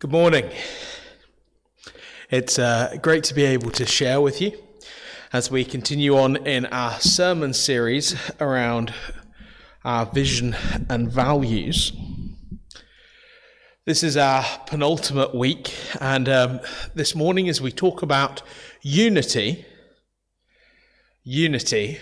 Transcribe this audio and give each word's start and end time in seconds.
Good 0.00 0.12
morning. 0.12 0.48
It's 2.30 2.56
uh, 2.56 2.98
great 3.02 3.24
to 3.24 3.34
be 3.34 3.42
able 3.42 3.72
to 3.72 3.84
share 3.84 4.20
with 4.20 4.40
you 4.40 4.56
as 5.32 5.50
we 5.50 5.64
continue 5.64 6.16
on 6.16 6.36
in 6.46 6.66
our 6.66 7.00
sermon 7.00 7.52
series 7.52 8.14
around 8.38 8.94
our 9.84 10.06
vision 10.06 10.54
and 10.88 11.10
values. 11.10 11.92
This 13.86 14.04
is 14.04 14.16
our 14.16 14.44
penultimate 14.66 15.34
week, 15.34 15.74
and 16.00 16.28
um, 16.28 16.60
this 16.94 17.16
morning, 17.16 17.48
as 17.48 17.60
we 17.60 17.72
talk 17.72 18.00
about 18.00 18.40
unity, 18.82 19.66
unity, 21.24 21.98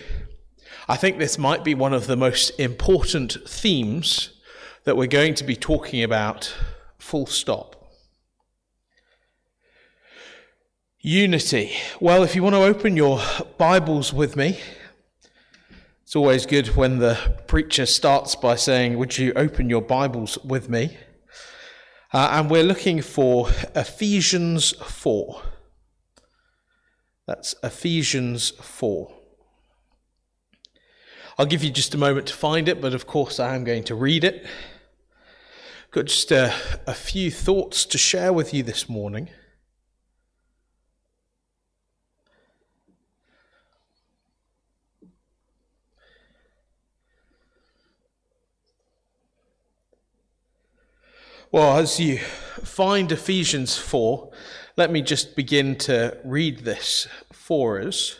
I 0.87 0.97
think 0.97 1.17
this 1.17 1.39
might 1.39 1.63
be 1.63 1.73
one 1.73 1.95
of 1.95 2.05
the 2.05 2.15
most 2.15 2.51
important 2.59 3.37
themes 3.47 4.39
that 4.83 4.95
we're 4.95 5.07
going 5.07 5.33
to 5.33 5.43
be 5.43 5.55
talking 5.55 6.03
about, 6.03 6.55
full 6.99 7.25
stop. 7.25 7.76
Unity. 11.07 11.71
Well, 12.01 12.21
if 12.23 12.35
you 12.35 12.43
want 12.43 12.55
to 12.55 12.63
open 12.63 12.97
your 12.97 13.21
Bibles 13.57 14.11
with 14.11 14.35
me, 14.35 14.59
it's 16.03 16.17
always 16.17 16.45
good 16.45 16.75
when 16.75 16.99
the 16.99 17.17
preacher 17.47 17.85
starts 17.85 18.35
by 18.35 18.57
saying, 18.57 18.97
Would 18.97 19.17
you 19.17 19.31
open 19.37 19.69
your 19.69 19.81
Bibles 19.81 20.37
with 20.39 20.69
me? 20.69 20.97
Uh, 22.11 22.31
and 22.33 22.51
we're 22.51 22.65
looking 22.65 23.01
for 23.01 23.47
Ephesians 23.73 24.71
4. 24.71 25.43
That's 27.25 27.55
Ephesians 27.63 28.49
4. 28.49 29.09
I'll 31.37 31.45
give 31.45 31.63
you 31.63 31.71
just 31.71 31.95
a 31.95 31.97
moment 31.97 32.27
to 32.27 32.33
find 32.33 32.67
it, 32.67 32.81
but 32.81 32.93
of 32.93 33.07
course 33.07 33.39
I 33.39 33.55
am 33.55 33.63
going 33.63 33.85
to 33.85 33.95
read 33.95 34.25
it. 34.25 34.45
Got 35.91 36.07
just 36.07 36.33
a, 36.33 36.53
a 36.85 36.93
few 36.93 37.31
thoughts 37.31 37.85
to 37.85 37.97
share 37.97 38.33
with 38.33 38.53
you 38.53 38.61
this 38.61 38.89
morning. 38.89 39.29
Well, 51.49 51.77
as 51.77 51.97
you 51.97 52.17
find 52.17 53.09
Ephesians 53.09 53.77
4, 53.77 54.31
let 54.75 54.91
me 54.91 55.01
just 55.01 55.33
begin 55.33 55.77
to 55.77 56.17
read 56.25 56.65
this 56.65 57.07
for 57.31 57.79
us. 57.79 58.19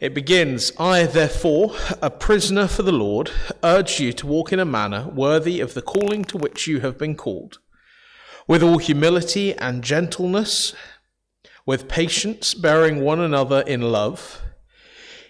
It 0.00 0.12
begins 0.12 0.70
I, 0.78 1.04
therefore, 1.04 1.74
a 2.02 2.10
prisoner 2.10 2.68
for 2.68 2.82
the 2.82 2.92
Lord, 2.92 3.30
urge 3.64 3.98
you 3.98 4.12
to 4.12 4.26
walk 4.26 4.52
in 4.52 4.60
a 4.60 4.66
manner 4.66 5.08
worthy 5.08 5.60
of 5.60 5.72
the 5.72 5.80
calling 5.80 6.26
to 6.26 6.36
which 6.36 6.66
you 6.66 6.80
have 6.80 6.98
been 6.98 7.14
called, 7.14 7.58
with 8.46 8.62
all 8.62 8.76
humility 8.76 9.54
and 9.54 9.82
gentleness, 9.82 10.74
with 11.64 11.88
patience, 11.88 12.52
bearing 12.52 13.00
one 13.00 13.20
another 13.20 13.62
in 13.62 13.80
love 13.80 14.42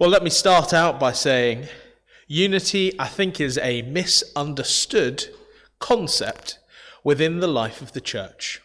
Well, 0.00 0.08
let 0.08 0.24
me 0.24 0.30
start 0.30 0.72
out 0.72 0.98
by 0.98 1.12
saying 1.12 1.68
unity, 2.26 2.98
I 2.98 3.06
think, 3.06 3.38
is 3.38 3.58
a 3.58 3.82
misunderstood 3.82 5.26
concept 5.78 6.58
within 7.04 7.40
the 7.40 7.46
life 7.46 7.82
of 7.82 7.92
the 7.92 8.00
church. 8.00 8.62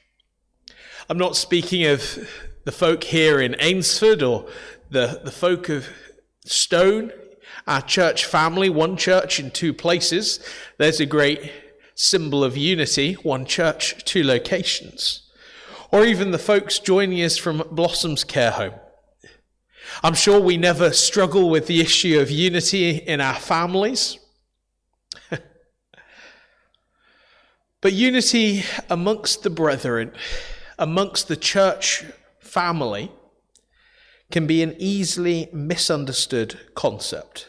I'm 1.10 1.18
not 1.18 1.36
speaking 1.36 1.86
of 1.88 2.26
the 2.64 2.72
folk 2.72 3.04
here 3.04 3.42
in 3.42 3.58
Ainsford 3.60 4.24
or 4.24 4.48
the, 4.90 5.20
the 5.26 5.32
folk 5.32 5.68
of 5.68 5.90
Stone, 6.46 7.12
our 7.68 7.82
church 7.82 8.24
family, 8.24 8.70
one 8.70 8.96
church 8.96 9.38
in 9.38 9.52
two 9.52 9.74
places. 9.74 10.40
There's 10.78 11.02
a 11.02 11.06
great 11.06 11.52
symbol 11.96 12.46
of 12.46 12.56
unity, 12.56 13.16
one 13.24 13.46
church, 13.46 14.06
two 14.06 14.24
locations. 14.24 15.30
Or 15.92 16.06
even 16.06 16.32
the 16.32 16.40
folks 16.40 16.80
joining 16.80 17.22
us 17.22 17.36
from 17.36 17.62
Blossom's 17.72 18.24
Care 18.24 18.52
Home. 18.52 18.80
I'm 20.04 20.14
sure 20.14 20.40
we 20.40 20.58
never 20.58 20.92
struggle 20.92 21.50
with 21.50 21.68
the 21.68 21.82
issue 21.82 22.20
of 22.20 22.32
unity 22.32 22.98
in 22.98 23.22
our 23.22 23.36
families. 23.36 24.20
but 27.82 27.94
unity 27.94 28.64
amongst 28.90 29.44
the 29.44 29.50
brethren, 29.50 30.12
amongst 30.78 31.28
the 31.28 31.38
church 31.38 32.04
family, 32.40 33.12
can 34.32 34.48
be 34.48 34.64
an 34.64 34.76
easily 34.78 35.50
misunderstood 35.54 36.60
concept. 36.74 37.48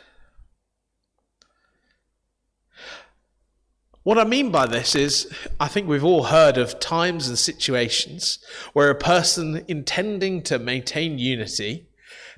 What 4.07 4.19
I 4.19 4.25
mean 4.25 4.53
by 4.53 4.67
this 4.67 4.95
is, 4.95 5.29
I 5.59 5.67
think 5.67 5.89
we've 5.89 6.05
all 6.05 6.25
heard 6.25 6.59
of 6.59 6.79
times 6.79 7.27
and 7.27 7.37
situations 7.37 8.39
where 8.73 8.89
a 8.89 8.95
person 8.95 9.65
intending 9.67 10.43
to 10.43 10.61
maintain 10.61 11.19
unity 11.19 11.89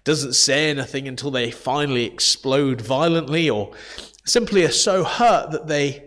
doesn't 0.08 0.32
say 0.32 0.70
anything 0.70 1.06
until 1.06 1.30
they 1.30 1.50
finally 1.50 2.06
explode 2.06 2.80
violently 2.80 3.50
or 3.50 3.74
simply 4.24 4.64
are 4.64 4.70
so 4.70 5.04
hurt 5.04 5.50
that 5.50 5.66
they 5.66 6.02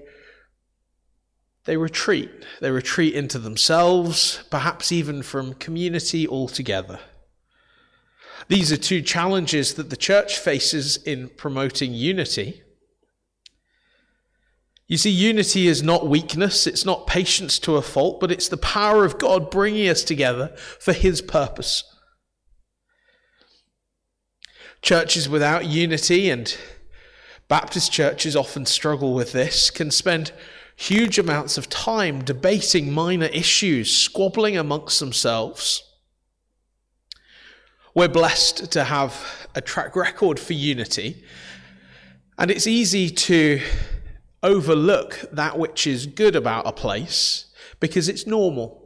they 1.65 1.77
retreat. 1.77 2.31
They 2.61 2.71
retreat 2.71 3.13
into 3.13 3.37
themselves, 3.37 4.43
perhaps 4.49 4.91
even 4.91 5.21
from 5.21 5.53
community 5.53 6.27
altogether. 6.27 6.99
These 8.47 8.71
are 8.71 8.77
two 8.77 9.03
challenges 9.03 9.75
that 9.75 9.91
the 9.91 9.95
church 9.95 10.39
faces 10.39 10.97
in 10.97 11.29
promoting 11.37 11.93
unity. 11.93 12.63
You 14.87 14.97
see, 14.97 15.11
unity 15.11 15.67
is 15.67 15.83
not 15.83 16.07
weakness, 16.07 16.65
it's 16.65 16.85
not 16.85 17.05
patience 17.05 17.59
to 17.59 17.75
a 17.75 17.83
fault, 17.83 18.19
but 18.19 18.31
it's 18.31 18.47
the 18.47 18.57
power 18.57 19.05
of 19.05 19.19
God 19.19 19.51
bringing 19.51 19.87
us 19.87 20.03
together 20.03 20.47
for 20.79 20.91
His 20.91 21.21
purpose. 21.21 21.83
Churches 24.81 25.29
without 25.29 25.65
unity, 25.65 26.29
and 26.29 26.57
Baptist 27.47 27.91
churches 27.91 28.35
often 28.35 28.65
struggle 28.65 29.13
with 29.13 29.31
this, 29.31 29.69
can 29.69 29.91
spend 29.91 30.31
huge 30.75 31.19
amounts 31.19 31.57
of 31.57 31.69
time 31.69 32.23
debating 32.23 32.91
minor 32.91 33.27
issues, 33.27 33.95
squabbling 33.95 34.57
amongst 34.57 34.99
themselves. 34.99 35.83
We're 37.93 38.07
blessed 38.07 38.71
to 38.71 38.85
have 38.85 39.47
a 39.53 39.61
track 39.61 39.95
record 39.95 40.39
for 40.39 40.53
unity, 40.53 41.23
and 42.37 42.49
it's 42.49 42.65
easy 42.65 43.09
to 43.09 43.61
overlook 44.41 45.19
that 45.31 45.59
which 45.59 45.85
is 45.85 46.07
good 46.07 46.35
about 46.35 46.65
a 46.65 46.71
place 46.71 47.45
because 47.79 48.09
it's 48.09 48.25
normal. 48.25 48.80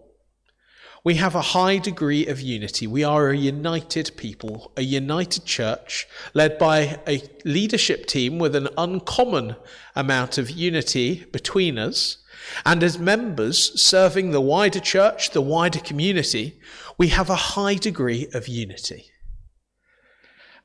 We 1.06 1.16
have 1.16 1.36
a 1.36 1.42
high 1.42 1.78
degree 1.78 2.26
of 2.26 2.42
unity. 2.42 2.88
We 2.88 3.04
are 3.04 3.30
a 3.30 3.38
united 3.38 4.12
people, 4.18 4.72
a 4.76 4.82
united 4.82 5.46
church, 5.46 6.08
led 6.34 6.58
by 6.58 7.00
a 7.08 7.22
leadership 7.46 8.08
team 8.08 8.40
with 8.40 8.56
an 8.56 8.70
uncommon 8.76 9.56
amount 9.96 10.40
of 10.40 10.50
unity 10.50 11.26
between 11.32 11.78
us. 11.78 12.18
And 12.66 12.82
as 12.82 12.98
members 12.98 13.80
serving 13.80 14.32
the 14.32 14.42
wider 14.42 14.80
church, 14.80 15.30
the 15.30 15.42
wider 15.42 15.80
community, 15.80 16.60
we 16.98 17.10
have 17.10 17.30
a 17.30 17.36
high 17.36 17.76
degree 17.76 18.28
of 18.34 18.48
unity. 18.48 19.12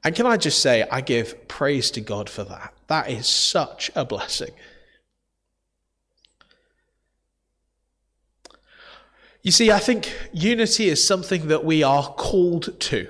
And 0.03 0.15
can 0.15 0.25
I 0.25 0.39
just 0.39 0.61
say, 0.61 0.89
I 0.91 1.03
give 1.03 1.49
praise 1.49 1.91
to 1.91 2.01
God 2.01 2.31
for 2.31 2.45
that. 2.45 2.73
That 2.87 3.11
is 3.11 3.27
such 3.27 3.91
a 3.95 4.07
blessing. 4.07 4.53
You 9.43 9.51
see, 9.51 9.71
I 9.71 9.79
think 9.79 10.15
unity 10.33 10.89
is 10.89 11.07
something 11.07 11.49
that 11.49 11.65
we 11.65 11.83
are 11.83 12.13
called 12.15 12.79
to. 12.81 13.09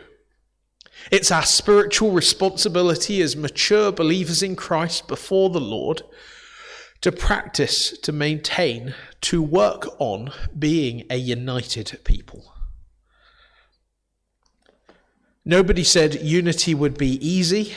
It's 1.10 1.30
our 1.30 1.44
spiritual 1.44 2.12
responsibility 2.12 3.20
as 3.22 3.34
mature 3.34 3.90
believers 3.90 4.42
in 4.42 4.54
Christ 4.54 5.08
before 5.08 5.50
the 5.50 5.60
Lord 5.60 6.02
to 7.00 7.10
practice, 7.10 7.96
to 7.98 8.12
maintain, 8.12 8.94
to 9.22 9.42
work 9.42 9.88
on 9.98 10.32
being 10.56 11.04
a 11.08 11.16
united 11.16 11.98
people. 12.04 12.52
Nobody 15.44 15.82
said 15.82 16.22
unity 16.22 16.74
would 16.74 16.98
be 16.98 17.14
easy. 17.26 17.72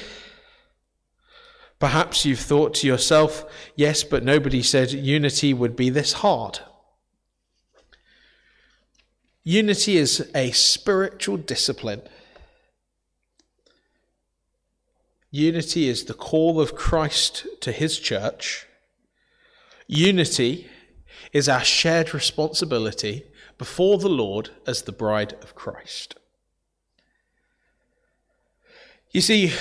Perhaps 1.79 2.25
you've 2.25 2.39
thought 2.39 2.73
to 2.75 2.87
yourself, 2.87 3.45
yes, 3.75 4.03
but 4.03 4.23
nobody 4.23 4.61
said 4.61 4.91
unity 4.91 5.53
would 5.53 5.75
be 5.75 5.89
this 5.89 6.13
hard. 6.13 6.59
Unity 9.43 9.97
is 9.97 10.29
a 10.33 10.51
spiritual 10.51 11.37
discipline. 11.37 12.01
Unity 15.31 15.89
is 15.89 16.05
the 16.05 16.13
call 16.13 16.61
of 16.61 16.75
Christ 16.75 17.45
to 17.61 17.71
his 17.71 17.99
church. 17.99 18.67
Unity 19.87 20.69
is 21.33 21.49
our 21.49 21.63
shared 21.63 22.13
responsibility 22.13 23.25
before 23.57 23.97
the 23.97 24.09
Lord 24.09 24.51
as 24.65 24.83
the 24.83 24.91
bride 24.91 25.33
of 25.41 25.55
Christ. 25.55 26.15
You 29.11 29.21
see, 29.21 29.51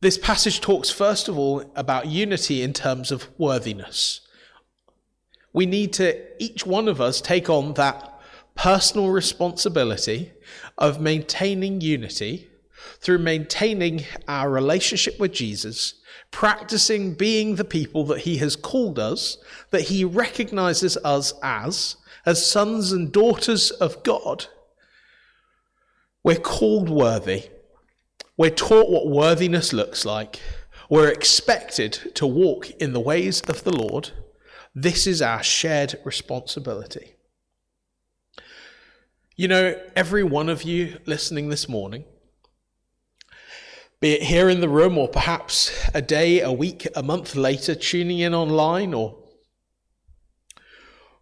this 0.00 0.18
passage 0.18 0.60
talks 0.60 0.90
first 0.90 1.28
of 1.28 1.38
all 1.38 1.64
about 1.74 2.06
unity 2.06 2.62
in 2.62 2.72
terms 2.72 3.10
of 3.10 3.28
worthiness. 3.38 4.20
We 5.52 5.64
need 5.64 5.92
to, 5.94 6.42
each 6.42 6.66
one 6.66 6.88
of 6.88 7.00
us, 7.00 7.20
take 7.20 7.48
on 7.48 7.74
that 7.74 8.11
personal 8.54 9.10
responsibility 9.10 10.32
of 10.78 11.00
maintaining 11.00 11.80
unity 11.80 12.48
through 13.00 13.18
maintaining 13.18 14.04
our 14.28 14.50
relationship 14.50 15.18
with 15.18 15.32
Jesus, 15.32 15.94
practicing 16.30 17.14
being 17.14 17.56
the 17.56 17.64
people 17.64 18.04
that 18.04 18.20
He 18.20 18.38
has 18.38 18.56
called 18.56 18.98
us, 18.98 19.38
that 19.70 19.82
He 19.82 20.04
recognizes 20.04 20.96
us 20.98 21.34
as, 21.42 21.96
as 22.24 22.46
sons 22.46 22.92
and 22.92 23.12
daughters 23.12 23.70
of 23.70 24.02
God. 24.02 24.46
We're 26.24 26.36
called 26.36 26.88
worthy. 26.88 27.50
We're 28.36 28.50
taught 28.50 28.90
what 28.90 29.08
worthiness 29.08 29.72
looks 29.72 30.04
like. 30.04 30.40
We're 30.88 31.08
expected 31.08 32.12
to 32.14 32.26
walk 32.26 32.70
in 32.72 32.92
the 32.92 33.00
ways 33.00 33.40
of 33.42 33.64
the 33.64 33.74
Lord. 33.74 34.10
This 34.74 35.06
is 35.06 35.20
our 35.20 35.42
shared 35.42 35.98
responsibility. 36.04 37.11
You 39.42 39.48
know, 39.48 39.76
every 39.96 40.22
one 40.22 40.48
of 40.48 40.62
you 40.62 40.98
listening 41.04 41.48
this 41.48 41.68
morning, 41.68 42.04
be 43.98 44.12
it 44.12 44.22
here 44.22 44.48
in 44.48 44.60
the 44.60 44.68
room 44.68 44.96
or 44.96 45.08
perhaps 45.08 45.72
a 45.92 46.00
day, 46.00 46.40
a 46.40 46.52
week, 46.52 46.86
a 46.94 47.02
month 47.02 47.34
later, 47.34 47.74
tuning 47.74 48.20
in 48.20 48.36
online 48.36 48.94
or 48.94 49.18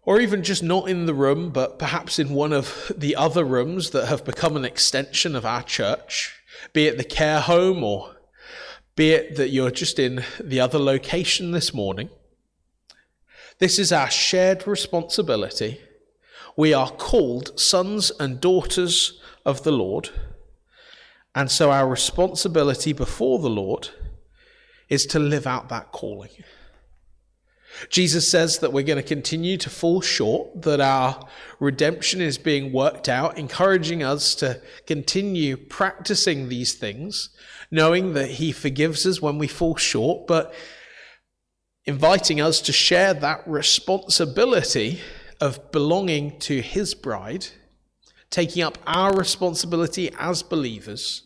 or 0.03 0.21
even 0.21 0.43
just 0.43 0.61
not 0.61 0.87
in 0.87 1.07
the 1.07 1.15
room, 1.15 1.49
but 1.49 1.79
perhaps 1.79 2.19
in 2.19 2.29
one 2.29 2.53
of 2.53 2.91
the 2.95 3.15
other 3.15 3.43
rooms 3.43 3.89
that 3.89 4.05
have 4.05 4.23
become 4.23 4.55
an 4.55 4.65
extension 4.65 5.35
of 5.35 5.43
our 5.43 5.63
church, 5.63 6.43
be 6.73 6.85
it 6.85 6.99
the 6.99 7.03
care 7.03 7.39
home 7.39 7.83
or 7.83 8.17
be 8.95 9.13
it 9.13 9.35
that 9.37 9.49
you're 9.49 9.71
just 9.71 9.97
in 9.97 10.23
the 10.39 10.59
other 10.59 10.77
location 10.77 11.53
this 11.53 11.73
morning. 11.73 12.11
This 13.57 13.79
is 13.79 13.91
our 13.91 14.11
shared 14.11 14.67
responsibility 14.67 15.81
we 16.57 16.73
are 16.73 16.91
called 16.91 17.59
sons 17.59 18.11
and 18.19 18.41
daughters 18.41 19.19
of 19.45 19.63
the 19.63 19.71
Lord. 19.71 20.09
And 21.33 21.49
so 21.49 21.71
our 21.71 21.87
responsibility 21.87 22.93
before 22.93 23.39
the 23.39 23.49
Lord 23.49 23.89
is 24.89 25.05
to 25.07 25.19
live 25.19 25.47
out 25.47 25.69
that 25.69 25.91
calling. 25.91 26.31
Jesus 27.89 28.29
says 28.29 28.59
that 28.59 28.73
we're 28.73 28.83
going 28.83 29.01
to 29.01 29.03
continue 29.03 29.55
to 29.57 29.69
fall 29.69 30.01
short, 30.01 30.61
that 30.63 30.81
our 30.81 31.25
redemption 31.59 32.19
is 32.19 32.37
being 32.37 32.73
worked 32.73 33.07
out, 33.07 33.37
encouraging 33.37 34.03
us 34.03 34.35
to 34.35 34.61
continue 34.85 35.55
practicing 35.55 36.49
these 36.49 36.73
things, 36.73 37.29
knowing 37.71 38.13
that 38.13 38.31
He 38.31 38.51
forgives 38.51 39.05
us 39.05 39.21
when 39.21 39.37
we 39.37 39.47
fall 39.47 39.77
short, 39.77 40.27
but 40.27 40.53
inviting 41.85 42.41
us 42.41 42.59
to 42.61 42.73
share 42.73 43.13
that 43.13 43.47
responsibility 43.47 44.99
of 45.41 45.71
belonging 45.71 46.39
to 46.39 46.61
his 46.61 46.93
bride, 46.93 47.47
taking 48.29 48.63
up 48.63 48.77
our 48.87 49.13
responsibility 49.13 50.13
as 50.17 50.43
believers 50.43 51.23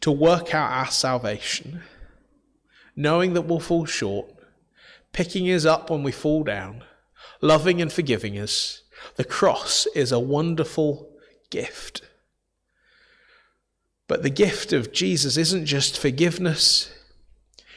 to 0.00 0.10
work 0.10 0.54
out 0.54 0.70
our 0.70 0.90
salvation, 0.90 1.82
knowing 2.96 3.32
that 3.34 3.42
we'll 3.42 3.60
fall 3.60 3.86
short, 3.86 4.28
picking 5.12 5.46
us 5.46 5.64
up 5.64 5.88
when 5.88 6.02
we 6.02 6.12
fall 6.12 6.42
down, 6.42 6.82
loving 7.40 7.80
and 7.80 7.92
forgiving 7.92 8.38
us. 8.38 8.82
The 9.16 9.24
cross 9.24 9.86
is 9.94 10.10
a 10.12 10.18
wonderful 10.18 11.08
gift. 11.50 12.02
But 14.08 14.22
the 14.22 14.30
gift 14.30 14.72
of 14.72 14.92
Jesus 14.92 15.36
isn't 15.36 15.66
just 15.66 15.98
forgiveness, 15.98 16.92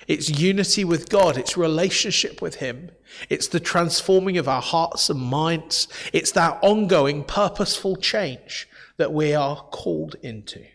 it's 0.07 0.29
unity 0.29 0.83
with 0.83 1.09
God. 1.09 1.37
It's 1.37 1.57
relationship 1.57 2.41
with 2.41 2.55
Him. 2.55 2.91
It's 3.29 3.47
the 3.47 3.59
transforming 3.59 4.37
of 4.37 4.47
our 4.47 4.61
hearts 4.61 5.09
and 5.09 5.19
minds. 5.19 5.87
It's 6.13 6.31
that 6.31 6.59
ongoing, 6.61 7.23
purposeful 7.23 7.95
change 7.95 8.67
that 8.97 9.13
we 9.13 9.33
are 9.33 9.57
called 9.71 10.15
into. 10.21 10.65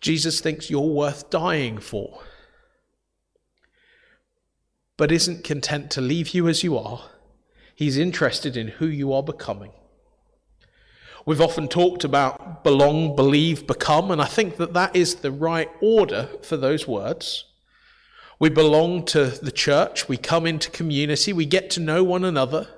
Jesus 0.00 0.40
thinks 0.40 0.70
you're 0.70 0.80
worth 0.80 1.30
dying 1.30 1.78
for, 1.78 2.20
but 4.96 5.10
isn't 5.10 5.42
content 5.42 5.90
to 5.92 6.00
leave 6.00 6.30
you 6.30 6.48
as 6.48 6.62
you 6.62 6.78
are. 6.78 7.10
He's 7.74 7.98
interested 7.98 8.56
in 8.56 8.68
who 8.68 8.86
you 8.86 9.12
are 9.12 9.22
becoming. 9.22 9.72
We've 11.26 11.40
often 11.40 11.66
talked 11.66 12.04
about 12.04 12.62
belong, 12.62 13.16
believe, 13.16 13.66
become, 13.66 14.12
and 14.12 14.22
I 14.22 14.26
think 14.26 14.56
that 14.58 14.74
that 14.74 14.94
is 14.94 15.16
the 15.16 15.32
right 15.32 15.68
order 15.80 16.28
for 16.42 16.56
those 16.56 16.86
words. 16.86 17.44
We 18.38 18.50
belong 18.50 19.04
to 19.06 19.26
the 19.26 19.52
church. 19.52 20.08
We 20.08 20.16
come 20.16 20.46
into 20.46 20.70
community. 20.70 21.32
We 21.32 21.46
get 21.46 21.70
to 21.70 21.80
know 21.80 22.04
one 22.04 22.24
another. 22.24 22.68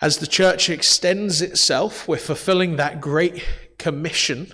As 0.00 0.18
the 0.18 0.26
church 0.26 0.68
extends 0.68 1.40
itself, 1.40 2.06
we're 2.06 2.18
fulfilling 2.18 2.76
that 2.76 3.00
great 3.00 3.44
commission. 3.78 4.52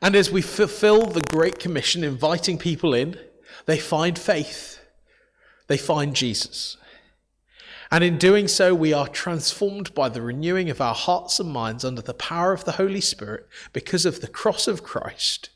And 0.00 0.16
as 0.16 0.30
we 0.30 0.42
fulfill 0.42 1.06
the 1.06 1.20
great 1.20 1.58
commission, 1.58 2.02
inviting 2.02 2.56
people 2.56 2.94
in, 2.94 3.18
they 3.66 3.78
find 3.78 4.18
faith. 4.18 4.80
They 5.66 5.76
find 5.76 6.16
Jesus. 6.16 6.76
And 7.90 8.02
in 8.02 8.18
doing 8.18 8.48
so, 8.48 8.74
we 8.74 8.92
are 8.92 9.08
transformed 9.08 9.94
by 9.94 10.08
the 10.08 10.22
renewing 10.22 10.70
of 10.70 10.80
our 10.80 10.94
hearts 10.94 11.38
and 11.40 11.50
minds 11.50 11.84
under 11.84 12.02
the 12.02 12.14
power 12.14 12.52
of 12.52 12.64
the 12.64 12.72
Holy 12.72 13.00
Spirit 13.00 13.46
because 13.72 14.06
of 14.06 14.20
the 14.20 14.28
cross 14.28 14.66
of 14.66 14.82
Christ 14.82 15.50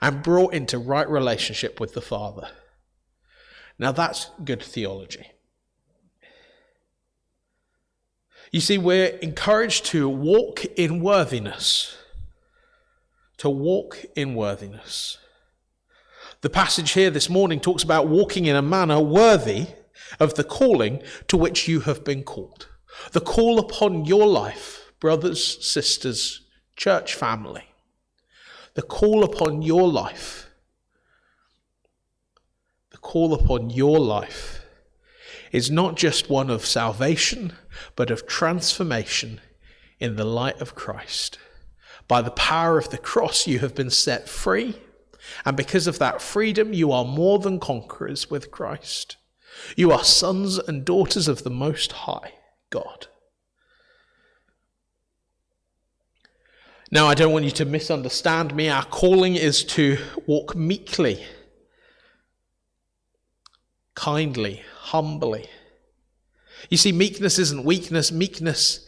and 0.00 0.22
brought 0.22 0.54
into 0.54 0.78
right 0.78 1.08
relationship 1.08 1.80
with 1.80 1.94
the 1.94 2.00
Father. 2.00 2.48
Now 3.78 3.92
that's 3.92 4.30
good 4.44 4.62
theology. 4.62 5.32
You 8.50 8.60
see, 8.60 8.78
we're 8.78 9.08
encouraged 9.18 9.84
to 9.86 10.08
walk 10.08 10.64
in 10.64 11.00
worthiness. 11.02 11.96
To 13.38 13.50
walk 13.50 14.04
in 14.16 14.34
worthiness. 14.34 15.18
The 16.40 16.50
passage 16.50 16.92
here 16.92 17.10
this 17.10 17.28
morning 17.28 17.60
talks 17.60 17.82
about 17.82 18.08
walking 18.08 18.46
in 18.46 18.56
a 18.56 18.62
manner 18.62 19.00
worthy 19.00 19.66
of 20.18 20.34
the 20.34 20.44
calling 20.44 21.02
to 21.26 21.36
which 21.36 21.68
you 21.68 21.80
have 21.80 22.04
been 22.04 22.22
called. 22.22 22.68
The 23.12 23.20
call 23.20 23.58
upon 23.58 24.06
your 24.06 24.26
life, 24.26 24.92
brothers, 24.98 25.64
sisters, 25.64 26.42
church 26.76 27.14
family 27.14 27.67
the 28.78 28.82
call 28.82 29.24
upon 29.24 29.60
your 29.60 29.88
life, 29.88 30.48
the 32.92 32.96
call 32.98 33.34
upon 33.34 33.70
your 33.70 33.98
life 33.98 34.64
is 35.50 35.68
not 35.68 35.96
just 35.96 36.30
one 36.30 36.48
of 36.48 36.64
salvation, 36.64 37.52
but 37.96 38.08
of 38.08 38.24
transformation 38.24 39.40
in 39.98 40.14
the 40.14 40.24
light 40.24 40.60
of 40.60 40.76
Christ. 40.76 41.40
By 42.06 42.22
the 42.22 42.30
power 42.30 42.78
of 42.78 42.90
the 42.90 42.98
cross, 42.98 43.48
you 43.48 43.58
have 43.58 43.74
been 43.74 43.90
set 43.90 44.28
free. 44.28 44.76
And 45.44 45.56
because 45.56 45.88
of 45.88 45.98
that 45.98 46.22
freedom, 46.22 46.72
you 46.72 46.92
are 46.92 47.04
more 47.04 47.40
than 47.40 47.58
conquerors 47.58 48.30
with 48.30 48.52
Christ. 48.52 49.16
You 49.74 49.90
are 49.90 50.04
sons 50.04 50.56
and 50.56 50.84
daughters 50.84 51.26
of 51.26 51.42
the 51.42 51.50
Most 51.50 51.90
High 51.90 52.34
God. 52.70 53.08
Now, 56.90 57.06
I 57.06 57.14
don't 57.14 57.32
want 57.32 57.44
you 57.44 57.50
to 57.50 57.66
misunderstand 57.66 58.54
me. 58.54 58.70
Our 58.70 58.84
calling 58.84 59.36
is 59.36 59.62
to 59.64 59.98
walk 60.26 60.56
meekly, 60.56 61.22
kindly, 63.94 64.62
humbly. 64.84 65.50
You 66.70 66.78
see, 66.78 66.92
meekness 66.92 67.38
isn't 67.38 67.64
weakness, 67.64 68.10
meekness 68.10 68.86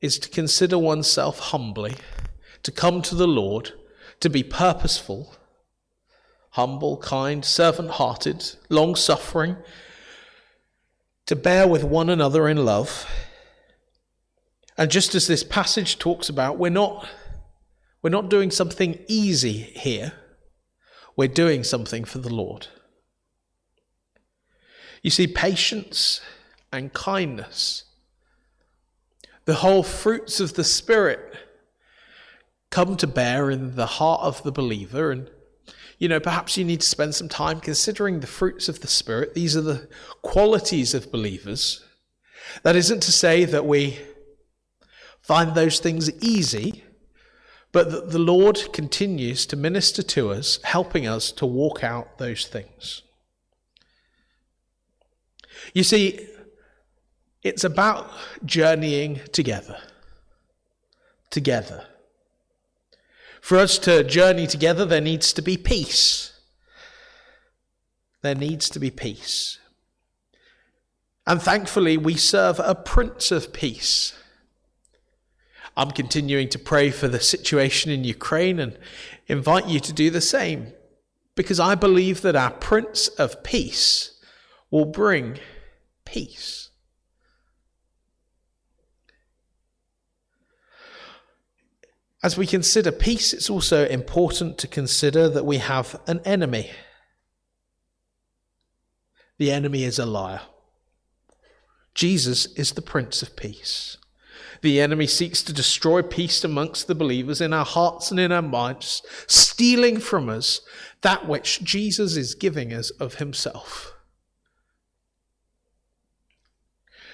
is 0.00 0.18
to 0.20 0.30
consider 0.30 0.78
oneself 0.78 1.38
humbly, 1.38 1.96
to 2.62 2.72
come 2.72 3.02
to 3.02 3.14
the 3.14 3.28
Lord, 3.28 3.72
to 4.20 4.30
be 4.30 4.42
purposeful, 4.42 5.34
humble, 6.52 6.96
kind, 6.96 7.44
servant 7.44 7.90
hearted, 7.90 8.56
long 8.70 8.96
suffering, 8.96 9.58
to 11.26 11.36
bear 11.36 11.68
with 11.68 11.84
one 11.84 12.08
another 12.08 12.48
in 12.48 12.64
love 12.64 13.06
and 14.78 14.90
just 14.90 15.14
as 15.14 15.26
this 15.26 15.44
passage 15.44 15.98
talks 15.98 16.28
about, 16.28 16.58
we're 16.58 16.70
not, 16.70 17.06
We're 18.06 18.10
not 18.10 18.30
doing 18.30 18.52
something 18.52 19.00
easy 19.08 19.52
here. 19.52 20.12
We're 21.16 21.26
doing 21.26 21.64
something 21.64 22.04
for 22.04 22.18
the 22.18 22.32
Lord. 22.32 22.68
You 25.02 25.10
see, 25.10 25.26
patience 25.26 26.20
and 26.72 26.92
kindness, 26.92 27.82
the 29.44 29.54
whole 29.54 29.82
fruits 29.82 30.38
of 30.38 30.54
the 30.54 30.62
Spirit, 30.62 31.34
come 32.70 32.96
to 32.98 33.08
bear 33.08 33.50
in 33.50 33.74
the 33.74 33.86
heart 33.86 34.20
of 34.20 34.40
the 34.44 34.52
believer. 34.52 35.10
And, 35.10 35.28
you 35.98 36.08
know, 36.08 36.20
perhaps 36.20 36.56
you 36.56 36.64
need 36.64 36.82
to 36.82 36.88
spend 36.88 37.16
some 37.16 37.28
time 37.28 37.58
considering 37.58 38.20
the 38.20 38.28
fruits 38.28 38.68
of 38.68 38.82
the 38.82 38.86
Spirit. 38.86 39.34
These 39.34 39.56
are 39.56 39.62
the 39.62 39.88
qualities 40.22 40.94
of 40.94 41.10
believers. 41.10 41.84
That 42.62 42.76
isn't 42.76 43.02
to 43.02 43.10
say 43.10 43.46
that 43.46 43.66
we 43.66 43.98
find 45.26 45.54
those 45.54 45.80
things 45.80 46.10
easy, 46.22 46.84
but 47.72 47.90
that 47.90 48.10
the 48.10 48.18
Lord 48.18 48.72
continues 48.72 49.44
to 49.46 49.56
minister 49.56 50.02
to 50.02 50.30
us, 50.30 50.60
helping 50.62 51.06
us 51.06 51.32
to 51.32 51.44
walk 51.44 51.82
out 51.82 52.18
those 52.18 52.46
things. 52.46 53.02
You 55.74 55.82
see, 55.82 56.28
it's 57.42 57.64
about 57.64 58.08
journeying 58.44 59.20
together. 59.32 59.78
Together. 61.30 61.84
For 63.40 63.58
us 63.58 63.78
to 63.80 64.04
journey 64.04 64.46
together, 64.46 64.84
there 64.84 65.00
needs 65.00 65.32
to 65.32 65.42
be 65.42 65.56
peace. 65.56 66.38
There 68.22 68.34
needs 68.34 68.70
to 68.70 68.78
be 68.78 68.90
peace. 68.90 69.58
And 71.26 71.42
thankfully, 71.42 71.96
we 71.96 72.14
serve 72.14 72.60
a 72.60 72.76
Prince 72.76 73.32
of 73.32 73.52
Peace. 73.52 74.12
I'm 75.76 75.90
continuing 75.90 76.48
to 76.50 76.58
pray 76.58 76.90
for 76.90 77.06
the 77.06 77.20
situation 77.20 77.90
in 77.90 78.04
Ukraine 78.04 78.58
and 78.58 78.78
invite 79.26 79.68
you 79.68 79.78
to 79.80 79.92
do 79.92 80.08
the 80.10 80.22
same 80.22 80.72
because 81.34 81.60
I 81.60 81.74
believe 81.74 82.22
that 82.22 82.34
our 82.34 82.50
Prince 82.50 83.08
of 83.08 83.42
Peace 83.42 84.18
will 84.70 84.86
bring 84.86 85.38
peace. 86.04 86.70
As 92.22 92.38
we 92.38 92.46
consider 92.46 92.90
peace, 92.90 93.32
it's 93.32 93.50
also 93.50 93.86
important 93.86 94.58
to 94.58 94.66
consider 94.66 95.28
that 95.28 95.44
we 95.44 95.58
have 95.58 96.00
an 96.06 96.20
enemy. 96.24 96.70
The 99.38 99.52
enemy 99.52 99.84
is 99.84 99.98
a 99.98 100.06
liar. 100.06 100.40
Jesus 101.94 102.46
is 102.54 102.72
the 102.72 102.82
Prince 102.82 103.22
of 103.22 103.36
Peace. 103.36 103.98
The 104.66 104.80
enemy 104.80 105.06
seeks 105.06 105.44
to 105.44 105.52
destroy 105.52 106.02
peace 106.02 106.42
amongst 106.42 106.88
the 106.88 106.96
believers 106.96 107.40
in 107.40 107.52
our 107.52 107.64
hearts 107.64 108.10
and 108.10 108.18
in 108.18 108.32
our 108.32 108.42
minds, 108.42 109.00
stealing 109.28 110.00
from 110.00 110.28
us 110.28 110.60
that 111.02 111.28
which 111.28 111.62
Jesus 111.62 112.16
is 112.16 112.34
giving 112.34 112.72
us 112.72 112.90
of 112.90 113.14
himself. 113.14 113.94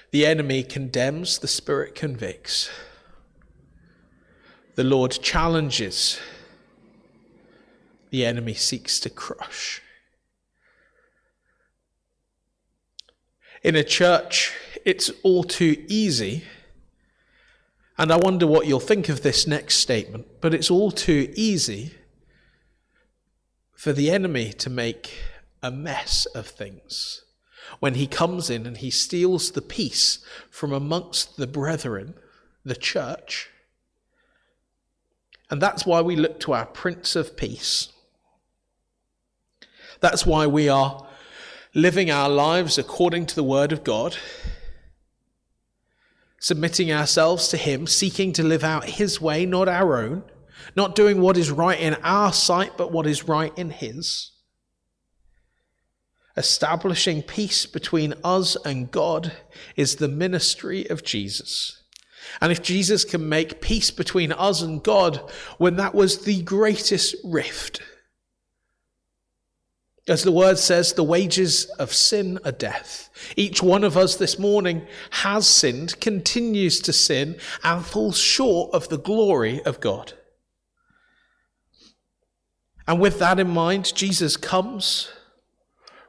The 0.09 0.25
enemy 0.25 0.63
condemns, 0.63 1.37
the 1.37 1.47
Spirit 1.47 1.93
convicts. 1.93 2.71
The 4.73 4.83
Lord 4.83 5.11
challenges, 5.11 6.19
the 8.09 8.25
enemy 8.25 8.55
seeks 8.55 8.99
to 9.01 9.11
crush. 9.11 9.79
In 13.61 13.75
a 13.75 13.83
church, 13.83 14.53
it's 14.83 15.11
all 15.21 15.43
too 15.43 15.85
easy. 15.87 16.45
And 18.03 18.11
I 18.11 18.17
wonder 18.17 18.45
what 18.45 18.67
you'll 18.67 18.81
think 18.81 19.07
of 19.07 19.21
this 19.21 19.47
next 19.47 19.75
statement, 19.75 20.27
but 20.41 20.53
it's 20.53 20.69
all 20.69 20.91
too 20.91 21.31
easy 21.37 21.93
for 23.71 23.93
the 23.93 24.11
enemy 24.11 24.51
to 24.51 24.69
make 24.69 25.13
a 25.61 25.71
mess 25.71 26.25
of 26.35 26.45
things 26.45 27.23
when 27.79 27.93
he 27.93 28.05
comes 28.05 28.49
in 28.49 28.65
and 28.65 28.75
he 28.75 28.89
steals 28.89 29.51
the 29.51 29.61
peace 29.61 30.19
from 30.49 30.73
amongst 30.73 31.37
the 31.37 31.47
brethren, 31.47 32.15
the 32.65 32.75
church. 32.75 33.49
And 35.49 35.61
that's 35.61 35.85
why 35.85 36.01
we 36.01 36.17
look 36.17 36.41
to 36.41 36.51
our 36.51 36.65
Prince 36.65 37.15
of 37.15 37.37
Peace. 37.37 37.87
That's 40.01 40.25
why 40.25 40.45
we 40.45 40.67
are 40.67 41.07
living 41.73 42.11
our 42.11 42.27
lives 42.27 42.77
according 42.77 43.27
to 43.27 43.35
the 43.35 43.45
Word 43.45 43.71
of 43.71 43.85
God, 43.85 44.17
submitting 46.43 46.91
ourselves 46.91 47.47
to 47.47 47.55
Him, 47.55 47.87
seeking 47.87 48.33
to 48.33 48.43
live 48.43 48.65
out 48.65 48.83
His 48.83 49.21
way, 49.21 49.45
not 49.45 49.69
our 49.69 49.97
own, 49.97 50.23
not 50.75 50.93
doing 50.93 51.21
what 51.21 51.37
is 51.37 51.49
right 51.49 51.79
in 51.79 51.95
our 52.03 52.33
sight, 52.33 52.73
but 52.75 52.91
what 52.91 53.07
is 53.07 53.29
right 53.29 53.57
in 53.57 53.69
His. 53.69 54.33
Establishing 56.35 57.21
peace 57.21 57.65
between 57.65 58.13
us 58.25 58.57
and 58.65 58.91
God 58.91 59.31
is 59.77 59.95
the 59.95 60.09
ministry 60.09 60.85
of 60.89 61.01
Jesus. 61.01 61.81
And 62.41 62.51
if 62.51 62.61
Jesus 62.61 63.05
can 63.05 63.29
make 63.29 63.61
peace 63.61 63.89
between 63.89 64.33
us 64.33 64.61
and 64.61 64.83
God, 64.83 65.21
when 65.59 65.77
that 65.77 65.95
was 65.95 66.25
the 66.25 66.41
greatest 66.41 67.15
rift, 67.23 67.81
as 70.07 70.23
the 70.23 70.31
word 70.31 70.57
says, 70.57 70.93
the 70.93 71.03
wages 71.03 71.65
of 71.79 71.93
sin 71.93 72.37
are 72.43 72.51
death. 72.51 73.09
Each 73.37 73.63
one 73.63 73.85
of 73.85 73.95
us 73.95 74.15
this 74.15 74.37
morning 74.37 74.85
has 75.11 75.47
sinned, 75.47 75.99
continues 76.01 76.81
to 76.81 76.91
sin, 76.91 77.37
and 77.63 77.85
falls 77.85 78.17
short 78.17 78.73
of 78.73 78.89
the 78.89 78.97
glory 78.97 79.63
of 79.63 79.79
God. 79.79 80.13
And 82.85 82.99
with 82.99 83.19
that 83.19 83.39
in 83.39 83.49
mind, 83.49 83.95
Jesus 83.95 84.35
comes, 84.35 85.09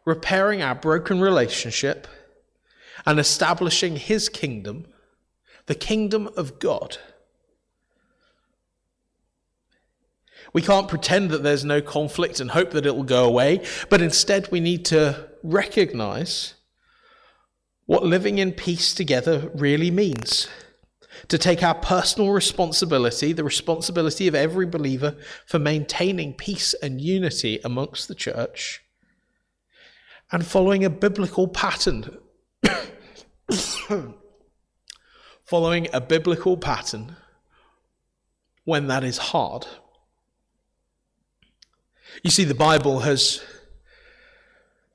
repairing 0.05 0.61
our 0.61 0.75
broken 0.75 1.21
relationship 1.21 2.09
and 3.07 3.21
establishing 3.21 3.95
his 3.95 4.29
kingdom, 4.29 4.87
the 5.67 5.75
kingdom 5.77 6.29
of 6.37 6.59
God. 6.59 6.99
We 10.53 10.63
can't 10.63 10.89
pretend 10.89 11.31
that 11.31 11.43
there's 11.43 11.65
no 11.65 11.81
conflict 11.81 12.41
and 12.41 12.51
hope 12.51 12.71
that 12.73 12.87
it 12.87 12.95
will 12.95 13.03
go 13.05 13.25
away, 13.25 13.65
but 13.89 14.03
instead 14.03 14.51
we 14.51 14.61
need 14.61 14.85
to 14.87 15.29
recognize 15.43 16.55
what 17.87 18.05
living 18.05 18.39
in 18.39 18.53
peace 18.53 18.95
together 18.95 19.51
really 19.55 19.91
means. 19.91 20.49
To 21.29 21.39
take 21.39 21.63
our 21.63 21.75
personal 21.75 22.31
responsibility, 22.31 23.33
the 23.33 23.45
responsibility 23.45 24.29
of 24.29 24.35
every 24.35 24.67
believer 24.67 25.17
for 25.47 25.59
maintaining 25.59 26.35
peace 26.35 26.75
and 26.75 27.01
unity 27.01 27.61
amongst 27.65 28.09
the 28.09 28.15
church, 28.15 28.83
and 30.33 30.45
following 30.45 30.85
a 30.85 30.91
biblical 30.91 31.49
pattern. 31.49 32.19
following 35.45 35.89
a 35.93 36.01
biblical 36.01 36.57
pattern 36.57 37.17
when 38.65 38.87
that 38.89 39.05
is 39.05 39.19
hard. 39.19 39.67
You 42.25 42.31
see, 42.31 42.45
the 42.45 42.54
Bible 42.54 43.00
has 43.00 43.43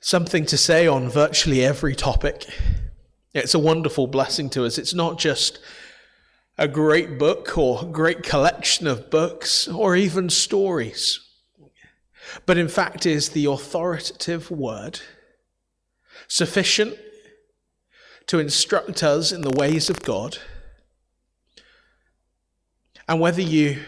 something 0.02 0.48
to 0.48 0.58
say 0.58 0.88
on 0.88 1.10
virtually 1.10 1.64
every 1.64 1.96
topic. 1.96 2.48
It's 3.36 3.54
a 3.54 3.60
wonderful 3.60 4.08
blessing 4.08 4.50
to 4.50 4.66
us. 4.66 4.80
It's 4.80 4.96
not 4.96 5.20
just 5.20 5.60
a 6.58 6.68
great 6.68 7.20
book 7.20 7.56
or 7.56 7.84
great 7.84 8.24
collection 8.24 8.88
of 8.88 9.12
books 9.12 9.68
or 9.68 9.96
even 9.96 10.32
stories, 10.32 11.20
but 12.48 12.58
in 12.58 12.68
fact 12.68 13.06
is 13.06 13.30
the 13.30 13.46
authoritative 13.46 14.50
word, 14.50 15.02
sufficient 16.28 16.98
to 18.26 18.40
instruct 18.40 19.04
us 19.04 19.32
in 19.32 19.42
the 19.42 19.56
ways 19.56 19.88
of 19.88 20.02
God. 20.02 20.40
And 23.08 23.20
whether 23.20 23.44
you 23.44 23.84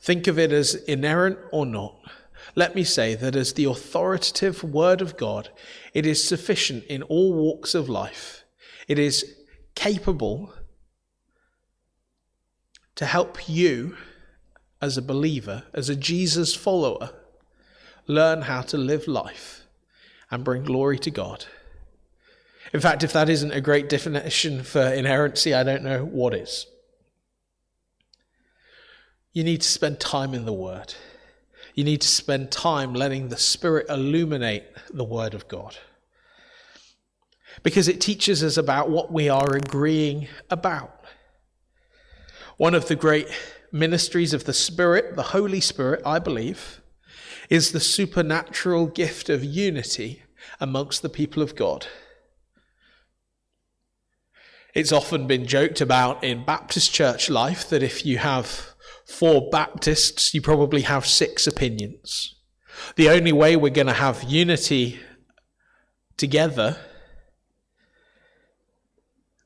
think 0.00 0.28
of 0.28 0.38
it 0.38 0.52
as 0.52 0.76
inerrant 0.76 1.38
or 1.50 1.66
not, 1.66 1.96
let 2.54 2.74
me 2.74 2.84
say 2.84 3.14
that 3.14 3.34
as 3.34 3.52
the 3.52 3.64
authoritative 3.64 4.62
Word 4.62 5.00
of 5.00 5.16
God, 5.16 5.50
it 5.92 6.06
is 6.06 6.26
sufficient 6.26 6.84
in 6.84 7.02
all 7.02 7.34
walks 7.34 7.74
of 7.74 7.88
life. 7.88 8.44
It 8.86 8.98
is 8.98 9.34
capable 9.74 10.52
to 12.94 13.06
help 13.06 13.48
you 13.48 13.96
as 14.80 14.96
a 14.96 15.02
believer, 15.02 15.64
as 15.72 15.88
a 15.88 15.96
Jesus 15.96 16.54
follower, 16.54 17.10
learn 18.06 18.42
how 18.42 18.60
to 18.62 18.76
live 18.76 19.08
life 19.08 19.64
and 20.30 20.44
bring 20.44 20.62
glory 20.62 20.98
to 20.98 21.10
God. 21.10 21.46
In 22.72 22.80
fact, 22.80 23.02
if 23.02 23.12
that 23.12 23.28
isn't 23.28 23.52
a 23.52 23.60
great 23.60 23.88
definition 23.88 24.62
for 24.62 24.82
inerrancy, 24.82 25.54
I 25.54 25.62
don't 25.62 25.82
know 25.82 26.04
what 26.04 26.34
is. 26.34 26.66
You 29.32 29.42
need 29.42 29.62
to 29.62 29.68
spend 29.68 29.98
time 29.98 30.34
in 30.34 30.44
the 30.44 30.52
Word. 30.52 30.94
You 31.74 31.82
need 31.82 32.00
to 32.02 32.08
spend 32.08 32.52
time 32.52 32.94
letting 32.94 33.28
the 33.28 33.36
Spirit 33.36 33.86
illuminate 33.88 34.64
the 34.92 35.04
Word 35.04 35.34
of 35.34 35.48
God. 35.48 35.76
Because 37.62 37.88
it 37.88 38.00
teaches 38.00 38.42
us 38.42 38.56
about 38.56 38.90
what 38.90 39.12
we 39.12 39.28
are 39.28 39.54
agreeing 39.54 40.28
about. 40.50 41.04
One 42.56 42.74
of 42.74 42.86
the 42.86 42.96
great 42.96 43.28
ministries 43.72 44.32
of 44.32 44.44
the 44.44 44.52
Spirit, 44.52 45.16
the 45.16 45.22
Holy 45.22 45.60
Spirit, 45.60 46.00
I 46.06 46.20
believe, 46.20 46.80
is 47.50 47.72
the 47.72 47.80
supernatural 47.80 48.86
gift 48.86 49.28
of 49.28 49.42
unity 49.42 50.22
amongst 50.60 51.02
the 51.02 51.08
people 51.08 51.42
of 51.42 51.56
God. 51.56 51.86
It's 54.74 54.92
often 54.92 55.26
been 55.26 55.46
joked 55.46 55.80
about 55.80 56.22
in 56.22 56.44
Baptist 56.44 56.92
church 56.92 57.28
life 57.28 57.68
that 57.68 57.82
if 57.82 58.06
you 58.06 58.18
have 58.18 58.73
four 59.06 59.48
Baptists, 59.50 60.34
you 60.34 60.42
probably 60.42 60.82
have 60.82 61.06
six 61.06 61.46
opinions. 61.46 62.34
The 62.96 63.08
only 63.08 63.32
way 63.32 63.56
we're 63.56 63.70
going 63.70 63.86
to 63.86 63.92
have 63.92 64.22
unity 64.24 65.00
together, 66.16 66.76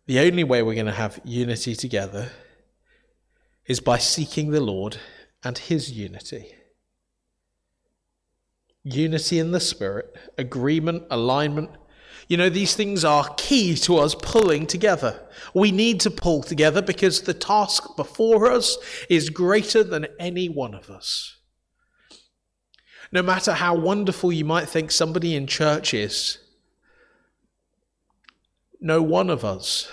the 0.06 0.20
only 0.20 0.44
way 0.44 0.62
we're 0.62 0.74
going 0.74 0.86
to 0.86 0.92
have 0.92 1.20
unity 1.24 1.74
together 1.74 2.30
is 3.66 3.80
by 3.80 3.98
seeking 3.98 4.50
the 4.50 4.60
Lord 4.60 4.98
and 5.44 5.58
His 5.58 5.92
unity. 5.92 6.54
Unity 8.82 9.38
in 9.38 9.52
the 9.52 9.60
Spirit, 9.60 10.16
agreement, 10.38 11.04
alignment, 11.10 11.70
you 12.28 12.36
know, 12.36 12.50
these 12.50 12.76
things 12.76 13.04
are 13.04 13.34
key 13.38 13.74
to 13.76 13.96
us 13.96 14.14
pulling 14.14 14.66
together. 14.66 15.18
We 15.54 15.72
need 15.72 16.00
to 16.00 16.10
pull 16.10 16.42
together 16.42 16.82
because 16.82 17.22
the 17.22 17.32
task 17.34 17.96
before 17.96 18.50
us 18.50 18.76
is 19.08 19.30
greater 19.30 19.82
than 19.82 20.06
any 20.20 20.48
one 20.48 20.74
of 20.74 20.90
us. 20.90 21.36
No 23.10 23.22
matter 23.22 23.54
how 23.54 23.74
wonderful 23.74 24.30
you 24.30 24.44
might 24.44 24.68
think 24.68 24.90
somebody 24.90 25.34
in 25.34 25.46
church 25.46 25.94
is, 25.94 26.38
no 28.78 29.00
one 29.00 29.30
of 29.30 29.42
us 29.42 29.90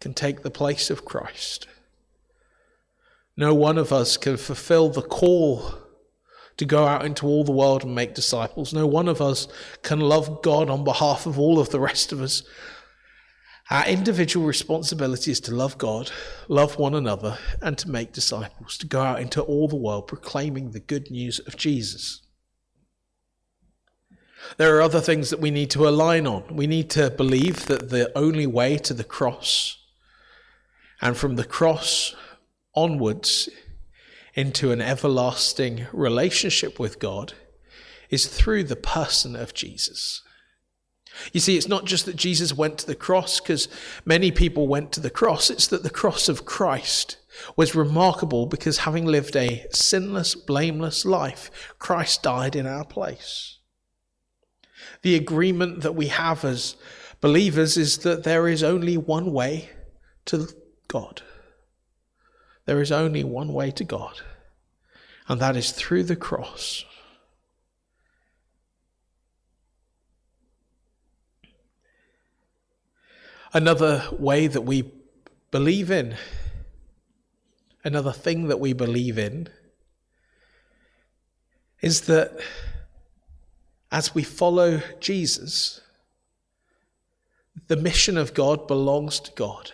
can 0.00 0.12
take 0.12 0.42
the 0.42 0.50
place 0.50 0.90
of 0.90 1.04
Christ. 1.04 1.68
No 3.36 3.54
one 3.54 3.78
of 3.78 3.92
us 3.92 4.16
can 4.16 4.36
fulfill 4.36 4.88
the 4.88 5.02
call 5.02 5.85
to 6.56 6.64
go 6.64 6.86
out 6.86 7.04
into 7.04 7.26
all 7.26 7.44
the 7.44 7.52
world 7.52 7.84
and 7.84 7.94
make 7.94 8.14
disciples. 8.14 8.72
No 8.72 8.86
one 8.86 9.08
of 9.08 9.20
us 9.20 9.48
can 9.82 10.00
love 10.00 10.42
God 10.42 10.70
on 10.70 10.84
behalf 10.84 11.26
of 11.26 11.38
all 11.38 11.58
of 11.58 11.70
the 11.70 11.80
rest 11.80 12.12
of 12.12 12.22
us. 12.22 12.42
Our 13.68 13.84
individual 13.86 14.46
responsibility 14.46 15.32
is 15.32 15.40
to 15.40 15.54
love 15.54 15.76
God, 15.76 16.10
love 16.48 16.78
one 16.78 16.94
another, 16.94 17.36
and 17.60 17.76
to 17.78 17.90
make 17.90 18.12
disciples, 18.12 18.78
to 18.78 18.86
go 18.86 19.02
out 19.02 19.20
into 19.20 19.42
all 19.42 19.66
the 19.66 19.76
world 19.76 20.06
proclaiming 20.06 20.70
the 20.70 20.80
good 20.80 21.10
news 21.10 21.40
of 21.40 21.56
Jesus. 21.56 22.22
There 24.56 24.76
are 24.76 24.82
other 24.82 25.00
things 25.00 25.30
that 25.30 25.40
we 25.40 25.50
need 25.50 25.70
to 25.70 25.88
align 25.88 26.28
on. 26.28 26.44
We 26.54 26.68
need 26.68 26.90
to 26.90 27.10
believe 27.10 27.66
that 27.66 27.90
the 27.90 28.16
only 28.16 28.46
way 28.46 28.78
to 28.78 28.94
the 28.94 29.04
cross, 29.04 29.76
and 31.02 31.16
from 31.16 31.34
the 31.34 31.44
cross 31.44 32.14
onwards, 32.74 33.48
into 34.36 34.70
an 34.70 34.80
everlasting 34.80 35.86
relationship 35.92 36.78
with 36.78 37.00
God 37.00 37.32
is 38.10 38.26
through 38.26 38.64
the 38.64 38.76
person 38.76 39.34
of 39.34 39.54
Jesus. 39.54 40.22
You 41.32 41.40
see, 41.40 41.56
it's 41.56 41.66
not 41.66 41.86
just 41.86 42.04
that 42.06 42.16
Jesus 42.16 42.52
went 42.52 42.78
to 42.78 42.86
the 42.86 42.94
cross, 42.94 43.40
because 43.40 43.68
many 44.04 44.30
people 44.30 44.68
went 44.68 44.92
to 44.92 45.00
the 45.00 45.10
cross. 45.10 45.48
It's 45.48 45.66
that 45.68 45.82
the 45.82 45.90
cross 45.90 46.28
of 46.28 46.44
Christ 46.44 47.16
was 47.56 47.74
remarkable 47.74 48.46
because 48.46 48.78
having 48.78 49.06
lived 49.06 49.34
a 49.34 49.66
sinless, 49.70 50.34
blameless 50.34 51.04
life, 51.04 51.74
Christ 51.78 52.22
died 52.22 52.54
in 52.54 52.66
our 52.66 52.84
place. 52.84 53.58
The 55.02 55.16
agreement 55.16 55.80
that 55.80 55.94
we 55.94 56.08
have 56.08 56.44
as 56.44 56.76
believers 57.20 57.76
is 57.76 57.98
that 57.98 58.24
there 58.24 58.46
is 58.46 58.62
only 58.62 58.96
one 58.96 59.32
way 59.32 59.70
to 60.26 60.48
God. 60.88 61.22
There 62.66 62.80
is 62.80 62.92
only 62.92 63.24
one 63.24 63.52
way 63.52 63.70
to 63.70 63.84
God, 63.84 64.20
and 65.28 65.40
that 65.40 65.56
is 65.56 65.70
through 65.70 66.02
the 66.02 66.16
cross. 66.16 66.84
Another 73.52 74.02
way 74.18 74.48
that 74.48 74.62
we 74.62 74.92
believe 75.50 75.90
in, 75.90 76.16
another 77.84 78.12
thing 78.12 78.48
that 78.48 78.60
we 78.60 78.72
believe 78.72 79.16
in, 79.16 79.48
is 81.80 82.02
that 82.02 82.32
as 83.92 84.14
we 84.14 84.24
follow 84.24 84.82
Jesus, 84.98 85.80
the 87.68 87.76
mission 87.76 88.18
of 88.18 88.34
God 88.34 88.66
belongs 88.66 89.20
to 89.20 89.30
God. 89.32 89.70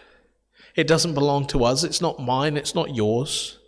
It 0.74 0.86
doesn't 0.86 1.14
belong 1.14 1.46
to 1.48 1.64
us. 1.64 1.84
It's 1.84 2.00
not 2.00 2.20
mine. 2.20 2.56
It's 2.56 2.74
not 2.74 2.94
yours. 2.94 3.58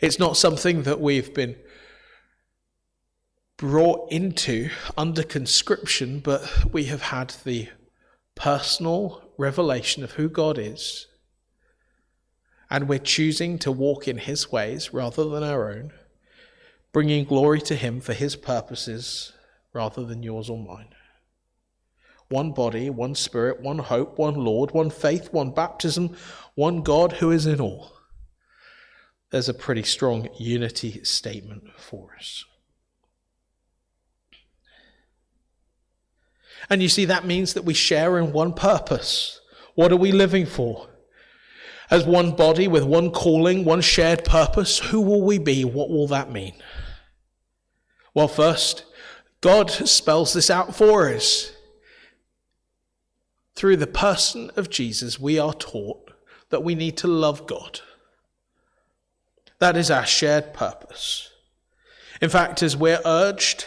It's 0.00 0.18
not 0.18 0.36
something 0.36 0.82
that 0.82 1.00
we've 1.00 1.32
been 1.34 1.56
brought 3.56 4.10
into 4.10 4.70
under 4.96 5.22
conscription, 5.22 6.20
but 6.20 6.72
we 6.72 6.84
have 6.84 7.02
had 7.02 7.34
the 7.44 7.68
personal 8.34 9.22
revelation 9.38 10.02
of 10.02 10.12
who 10.12 10.28
God 10.28 10.58
is. 10.58 11.06
And 12.70 12.88
we're 12.88 12.98
choosing 12.98 13.58
to 13.60 13.70
walk 13.70 14.08
in 14.08 14.18
His 14.18 14.50
ways 14.50 14.92
rather 14.92 15.28
than 15.28 15.42
our 15.42 15.70
own, 15.70 15.92
bringing 16.92 17.24
glory 17.24 17.60
to 17.62 17.76
Him 17.76 18.00
for 18.00 18.14
His 18.14 18.34
purposes 18.34 19.32
rather 19.72 20.04
than 20.04 20.22
yours 20.22 20.48
or 20.48 20.58
mine 20.58 20.94
one 22.32 22.50
body, 22.52 22.90
one 22.90 23.14
spirit, 23.14 23.60
one 23.60 23.78
hope, 23.78 24.18
one 24.18 24.34
Lord, 24.34 24.72
one 24.72 24.90
faith, 24.90 25.32
one 25.32 25.50
baptism, 25.50 26.16
one 26.54 26.82
God 26.82 27.12
who 27.12 27.30
is 27.30 27.46
in 27.46 27.60
all. 27.60 27.92
There's 29.30 29.48
a 29.48 29.54
pretty 29.54 29.82
strong 29.82 30.28
unity 30.38 31.04
statement 31.04 31.64
for 31.76 32.10
us. 32.18 32.44
And 36.68 36.82
you 36.82 36.88
see, 36.88 37.04
that 37.04 37.26
means 37.26 37.54
that 37.54 37.64
we 37.64 37.74
share 37.74 38.18
in 38.18 38.32
one 38.32 38.52
purpose. 38.52 39.40
What 39.74 39.92
are 39.92 39.96
we 39.96 40.12
living 40.12 40.46
for? 40.46 40.88
As 41.90 42.04
one 42.04 42.34
body 42.34 42.68
with 42.68 42.84
one 42.84 43.10
calling, 43.10 43.64
one 43.64 43.80
shared 43.80 44.24
purpose, 44.24 44.78
who 44.78 45.00
will 45.00 45.22
we 45.22 45.38
be? 45.38 45.64
What 45.64 45.90
will 45.90 46.06
that 46.08 46.30
mean? 46.30 46.54
Well, 48.14 48.28
first, 48.28 48.84
God 49.40 49.70
spells 49.70 50.32
this 50.32 50.50
out 50.50 50.74
for 50.74 51.08
us. 51.08 51.52
Through 53.54 53.76
the 53.76 53.86
person 53.86 54.50
of 54.56 54.70
Jesus, 54.70 55.20
we 55.20 55.38
are 55.38 55.54
taught 55.54 56.12
that 56.50 56.64
we 56.64 56.74
need 56.74 56.96
to 56.98 57.06
love 57.06 57.46
God. 57.46 57.80
That 59.58 59.76
is 59.76 59.90
our 59.90 60.06
shared 60.06 60.54
purpose. 60.54 61.30
In 62.20 62.28
fact, 62.28 62.62
as 62.62 62.76
we're 62.76 63.00
urged 63.04 63.66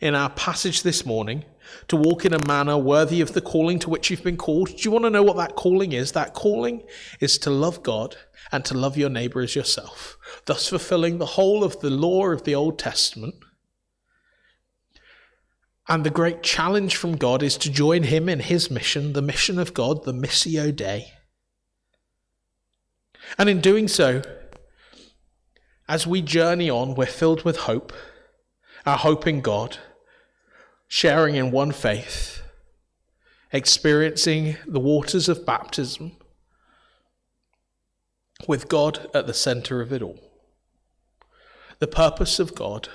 in 0.00 0.14
our 0.14 0.30
passage 0.30 0.82
this 0.82 1.04
morning 1.04 1.44
to 1.88 1.96
walk 1.96 2.24
in 2.24 2.32
a 2.32 2.46
manner 2.46 2.76
worthy 2.78 3.20
of 3.20 3.32
the 3.32 3.40
calling 3.40 3.78
to 3.80 3.90
which 3.90 4.10
you've 4.10 4.24
been 4.24 4.36
called, 4.36 4.68
do 4.68 4.82
you 4.82 4.90
want 4.90 5.04
to 5.04 5.10
know 5.10 5.22
what 5.22 5.36
that 5.36 5.56
calling 5.56 5.92
is? 5.92 6.12
That 6.12 6.34
calling 6.34 6.82
is 7.20 7.38
to 7.38 7.50
love 7.50 7.82
God 7.82 8.16
and 8.50 8.64
to 8.64 8.74
love 8.74 8.96
your 8.96 9.10
neighbor 9.10 9.40
as 9.40 9.54
yourself, 9.54 10.16
thus 10.46 10.68
fulfilling 10.68 11.18
the 11.18 11.26
whole 11.26 11.64
of 11.64 11.80
the 11.80 11.90
law 11.90 12.26
of 12.26 12.44
the 12.44 12.54
Old 12.54 12.78
Testament 12.78 13.34
and 15.88 16.04
the 16.04 16.10
great 16.10 16.42
challenge 16.42 16.96
from 16.96 17.16
God 17.16 17.42
is 17.42 17.56
to 17.58 17.70
join 17.70 18.02
him 18.04 18.28
in 18.28 18.40
his 18.40 18.70
mission, 18.70 19.14
the 19.14 19.22
mission 19.22 19.58
of 19.58 19.72
God, 19.72 20.04
the 20.04 20.12
Missio 20.12 20.74
Dei. 20.74 21.12
And 23.38 23.48
in 23.48 23.60
doing 23.60 23.88
so, 23.88 24.22
as 25.88 26.06
we 26.06 26.20
journey 26.20 26.68
on, 26.68 26.94
we're 26.94 27.06
filled 27.06 27.44
with 27.44 27.60
hope, 27.60 27.94
our 28.84 28.98
hope 28.98 29.26
in 29.26 29.40
God, 29.40 29.78
sharing 30.88 31.34
in 31.34 31.50
one 31.50 31.72
faith, 31.72 32.42
experiencing 33.50 34.56
the 34.66 34.80
waters 34.80 35.28
of 35.28 35.46
baptism, 35.46 36.12
with 38.46 38.68
God 38.68 39.10
at 39.14 39.26
the 39.26 39.34
center 39.34 39.80
of 39.80 39.92
it 39.92 40.02
all. 40.02 40.18
The 41.78 41.86
purpose 41.86 42.38
of 42.38 42.54
God 42.54 42.88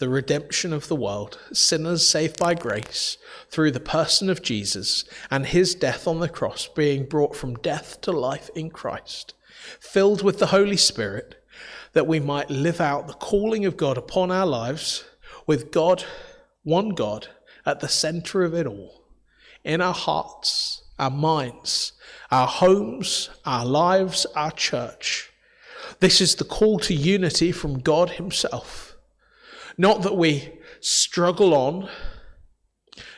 the 0.00 0.08
redemption 0.08 0.72
of 0.72 0.88
the 0.88 0.96
world, 0.96 1.38
sinners 1.52 2.08
saved 2.08 2.38
by 2.38 2.54
grace 2.54 3.18
through 3.50 3.70
the 3.70 3.78
person 3.78 4.30
of 4.30 4.40
Jesus 4.40 5.04
and 5.30 5.44
his 5.44 5.74
death 5.74 6.08
on 6.08 6.20
the 6.20 6.28
cross, 6.28 6.66
being 6.66 7.04
brought 7.04 7.36
from 7.36 7.54
death 7.56 8.00
to 8.00 8.10
life 8.10 8.48
in 8.54 8.70
Christ, 8.70 9.34
filled 9.78 10.22
with 10.22 10.38
the 10.38 10.46
Holy 10.46 10.78
Spirit, 10.78 11.44
that 11.92 12.06
we 12.06 12.18
might 12.18 12.48
live 12.48 12.80
out 12.80 13.08
the 13.08 13.12
calling 13.12 13.66
of 13.66 13.76
God 13.76 13.98
upon 13.98 14.30
our 14.30 14.46
lives 14.46 15.04
with 15.46 15.70
God, 15.70 16.02
one 16.62 16.90
God, 16.90 17.28
at 17.66 17.80
the 17.80 17.88
center 17.88 18.42
of 18.42 18.54
it 18.54 18.66
all, 18.66 19.04
in 19.64 19.82
our 19.82 19.94
hearts, 19.94 20.82
our 20.98 21.10
minds, 21.10 21.92
our 22.30 22.46
homes, 22.46 23.28
our 23.44 23.66
lives, 23.66 24.24
our 24.34 24.52
church. 24.52 25.30
This 25.98 26.22
is 26.22 26.36
the 26.36 26.44
call 26.44 26.78
to 26.80 26.94
unity 26.94 27.52
from 27.52 27.80
God 27.80 28.12
Himself 28.12 28.89
not 29.80 30.02
that 30.02 30.14
we 30.14 30.52
struggle 30.80 31.54
on, 31.54 31.88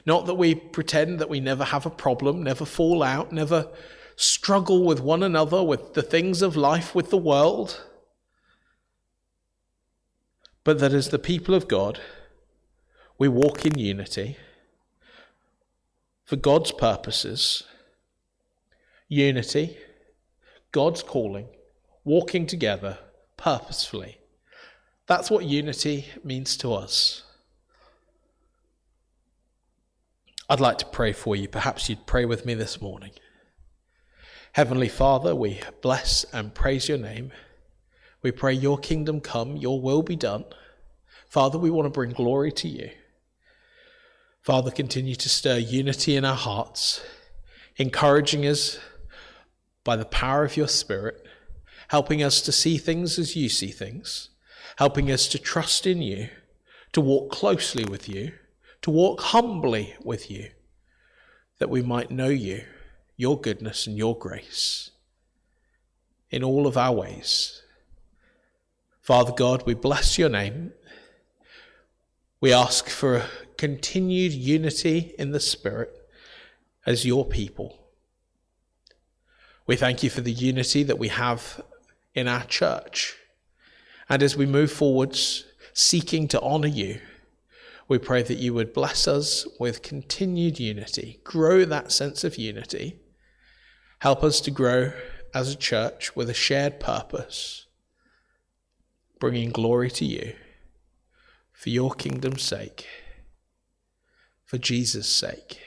not 0.06 0.26
that 0.26 0.36
we 0.36 0.54
pretend 0.54 1.18
that 1.18 1.28
we 1.28 1.40
never 1.40 1.64
have 1.64 1.86
a 1.86 1.90
problem, 1.90 2.44
never 2.44 2.64
fall 2.64 3.02
out, 3.02 3.32
never 3.32 3.68
struggle 4.14 4.84
with 4.84 5.00
one 5.00 5.24
another, 5.24 5.60
with 5.60 5.94
the 5.94 6.02
things 6.04 6.40
of 6.40 6.54
life, 6.54 6.94
with 6.94 7.10
the 7.10 7.16
world, 7.16 7.84
but 10.62 10.78
that 10.78 10.92
as 10.92 11.08
the 11.08 11.18
people 11.18 11.52
of 11.52 11.66
God, 11.66 12.00
we 13.18 13.26
walk 13.26 13.66
in 13.66 13.76
unity 13.76 14.36
for 16.24 16.36
God's 16.36 16.70
purposes, 16.70 17.64
unity, 19.08 19.78
God's 20.70 21.02
calling, 21.02 21.48
walking 22.04 22.46
together 22.46 22.98
purposefully. 23.36 24.21
That's 25.12 25.30
what 25.30 25.44
unity 25.44 26.06
means 26.24 26.56
to 26.56 26.72
us. 26.72 27.24
I'd 30.48 30.58
like 30.58 30.78
to 30.78 30.86
pray 30.86 31.12
for 31.12 31.36
you. 31.36 31.48
Perhaps 31.48 31.90
you'd 31.90 32.06
pray 32.06 32.24
with 32.24 32.46
me 32.46 32.54
this 32.54 32.80
morning. 32.80 33.10
Heavenly 34.52 34.88
Father, 34.88 35.36
we 35.36 35.60
bless 35.82 36.24
and 36.32 36.54
praise 36.54 36.88
your 36.88 36.96
name. 36.96 37.30
We 38.22 38.30
pray 38.30 38.54
your 38.54 38.78
kingdom 38.78 39.20
come, 39.20 39.54
your 39.58 39.82
will 39.82 40.02
be 40.02 40.16
done. 40.16 40.46
Father, 41.28 41.58
we 41.58 41.68
want 41.68 41.84
to 41.84 41.90
bring 41.90 42.12
glory 42.12 42.50
to 42.52 42.68
you. 42.68 42.88
Father, 44.40 44.70
continue 44.70 45.16
to 45.16 45.28
stir 45.28 45.58
unity 45.58 46.16
in 46.16 46.24
our 46.24 46.34
hearts, 46.34 47.04
encouraging 47.76 48.46
us 48.46 48.78
by 49.84 49.94
the 49.94 50.06
power 50.06 50.42
of 50.42 50.56
your 50.56 50.68
Spirit, 50.68 51.22
helping 51.88 52.22
us 52.22 52.40
to 52.40 52.50
see 52.50 52.78
things 52.78 53.18
as 53.18 53.36
you 53.36 53.50
see 53.50 53.72
things, 53.72 54.30
helping 54.82 55.12
us 55.12 55.28
to 55.28 55.38
trust 55.38 55.86
in 55.86 56.02
you, 56.02 56.28
to 56.90 57.00
walk 57.00 57.30
closely 57.30 57.84
with 57.84 58.08
you, 58.08 58.32
to 58.80 58.90
walk 58.90 59.20
humbly 59.20 59.94
with 60.02 60.28
you, 60.28 60.50
that 61.60 61.70
we 61.70 61.80
might 61.80 62.10
know 62.10 62.28
you, 62.28 62.64
your 63.16 63.40
goodness, 63.40 63.86
and 63.86 63.96
your 63.96 64.18
grace 64.18 64.90
in 66.32 66.42
all 66.42 66.66
of 66.66 66.76
our 66.76 66.92
ways. 66.92 67.62
Father 69.00 69.30
God, 69.30 69.62
we 69.66 69.74
bless 69.74 70.18
your 70.18 70.28
name. 70.28 70.72
We 72.40 72.52
ask 72.52 72.88
for 72.88 73.14
a 73.18 73.28
continued 73.56 74.32
unity 74.32 75.14
in 75.16 75.30
the 75.30 75.38
Spirit 75.38 75.96
as 76.84 77.06
your 77.06 77.24
people. 77.24 77.78
We 79.64 79.76
thank 79.76 80.02
you 80.02 80.10
for 80.10 80.22
the 80.22 80.32
unity 80.32 80.82
that 80.82 80.98
we 80.98 81.06
have 81.06 81.60
in 82.16 82.26
our 82.26 82.42
church. 82.46 83.16
And 84.12 84.22
as 84.22 84.36
we 84.36 84.44
move 84.44 84.70
forwards, 84.70 85.46
seeking 85.72 86.28
to 86.28 86.40
honour 86.42 86.68
you, 86.68 87.00
we 87.88 87.96
pray 87.96 88.22
that 88.22 88.36
you 88.36 88.52
would 88.52 88.74
bless 88.74 89.08
us 89.08 89.46
with 89.58 89.80
continued 89.80 90.60
unity, 90.60 91.20
grow 91.24 91.64
that 91.64 91.92
sense 91.92 92.22
of 92.22 92.36
unity, 92.36 93.00
help 94.00 94.22
us 94.22 94.42
to 94.42 94.50
grow 94.50 94.92
as 95.34 95.50
a 95.50 95.56
church 95.56 96.14
with 96.14 96.28
a 96.28 96.34
shared 96.34 96.78
purpose, 96.78 97.64
bringing 99.18 99.48
glory 99.48 99.90
to 99.92 100.04
you 100.04 100.34
for 101.54 101.70
your 101.70 101.92
kingdom's 101.94 102.42
sake, 102.42 102.86
for 104.44 104.58
Jesus' 104.58 105.08
sake. 105.08 105.58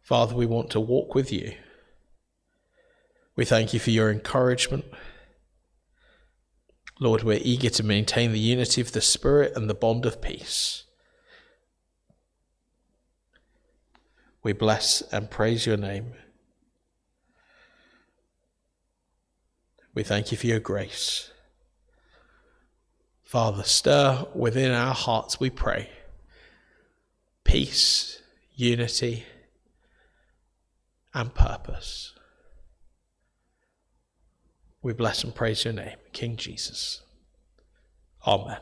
Father, 0.00 0.34
we 0.34 0.46
want 0.46 0.70
to 0.70 0.80
walk 0.80 1.14
with 1.14 1.30
you. 1.30 1.56
We 3.36 3.44
thank 3.44 3.74
you 3.74 3.80
for 3.80 3.90
your 3.90 4.10
encouragement. 4.10 4.86
Lord, 6.98 7.22
we're 7.22 7.40
eager 7.42 7.68
to 7.70 7.82
maintain 7.82 8.32
the 8.32 8.38
unity 8.38 8.80
of 8.80 8.92
the 8.92 9.00
Spirit 9.00 9.52
and 9.54 9.68
the 9.68 9.74
bond 9.74 10.06
of 10.06 10.22
peace. 10.22 10.84
We 14.42 14.52
bless 14.52 15.02
and 15.12 15.30
praise 15.30 15.66
your 15.66 15.76
name. 15.76 16.12
We 19.92 20.02
thank 20.02 20.30
you 20.30 20.38
for 20.38 20.46
your 20.46 20.60
grace. 20.60 21.32
Father, 23.24 23.64
stir 23.64 24.26
within 24.34 24.70
our 24.70 24.94
hearts, 24.94 25.40
we 25.40 25.50
pray, 25.50 25.90
peace, 27.44 28.22
unity, 28.54 29.24
and 31.12 31.34
purpose. 31.34 32.15
We 34.82 34.92
bless 34.92 35.24
and 35.24 35.34
praise 35.34 35.64
your 35.64 35.74
name, 35.74 35.96
King 36.12 36.36
Jesus. 36.36 37.02
Amen. 38.26 38.58